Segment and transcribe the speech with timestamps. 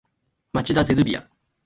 [0.53, 1.29] 町田ゼルビア